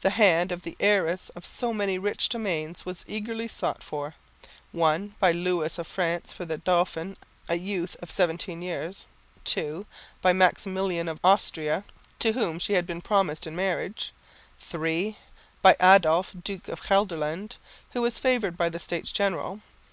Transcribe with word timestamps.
The 0.00 0.10
hand 0.10 0.50
of 0.50 0.62
the 0.62 0.76
heiress 0.80 1.28
of 1.36 1.46
so 1.46 1.72
many 1.72 1.96
rich 1.96 2.28
domains 2.28 2.84
was 2.84 3.04
eagerly 3.06 3.46
sought 3.46 3.84
for 3.84 4.16
(1) 4.72 5.14
by 5.20 5.30
Louis 5.30 5.78
of 5.78 5.86
France 5.86 6.32
for 6.32 6.44
the 6.44 6.58
dauphin, 6.58 7.16
a 7.48 7.54
youth 7.54 7.94
of 8.02 8.10
17 8.10 8.62
years; 8.62 9.06
(2) 9.44 9.86
by 10.22 10.32
Maximilian 10.32 11.08
of 11.08 11.20
Austria 11.22 11.84
to 12.18 12.32
whom 12.32 12.58
she 12.58 12.72
had 12.72 12.84
been 12.84 13.00
promised 13.00 13.46
in 13.46 13.54
marriage; 13.54 14.12
(3) 14.58 15.16
by 15.62 15.76
Adolf, 15.80 16.32
Duke 16.42 16.66
of 16.66 16.82
Gelderland, 16.88 17.54
who 17.92 18.02
was 18.02 18.18
favoured 18.18 18.58
by 18.58 18.70
the 18.70 18.80
States 18.80 19.12
General. 19.12 19.60